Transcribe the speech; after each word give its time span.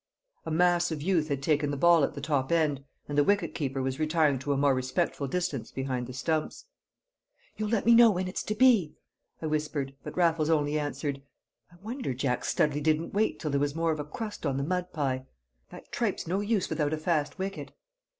A 0.47 0.49
massive 0.49 0.99
youth 1.03 1.27
had 1.27 1.43
taken 1.43 1.69
the 1.69 1.77
ball 1.77 2.03
at 2.03 2.15
the 2.15 2.21
top 2.21 2.51
end, 2.51 2.83
and 3.07 3.15
the 3.15 3.23
wicket 3.23 3.53
keeper 3.53 3.83
was 3.83 3.99
retiring 3.99 4.39
to 4.39 4.51
a 4.51 4.57
more 4.57 4.73
respectful 4.73 5.27
distance 5.27 5.71
behind 5.71 6.07
the 6.07 6.13
stumps. 6.13 6.65
"You'll 7.55 7.69
let 7.69 7.85
me 7.85 7.93
know 7.93 8.09
when 8.09 8.27
it's 8.27 8.41
to 8.45 8.55
be?" 8.55 8.95
I 9.43 9.45
whispered, 9.45 9.93
but 10.01 10.17
Raffles 10.17 10.49
only 10.49 10.79
answered, 10.79 11.21
"I 11.71 11.75
wonder 11.83 12.15
Jack 12.15 12.45
Studley 12.45 12.81
didn't 12.81 13.13
wait 13.13 13.39
till 13.39 13.51
there 13.51 13.59
was 13.59 13.75
more 13.75 13.91
of 13.91 13.99
a 13.99 14.03
crust 14.03 14.43
on 14.43 14.57
the 14.57 14.63
mud 14.63 14.91
pie. 14.91 15.27
That 15.69 15.91
tripe's 15.91 16.25
no 16.25 16.39
use 16.39 16.67
without 16.67 16.93
a 16.93 16.97
fast 16.97 17.37
wicket!" 17.37 17.71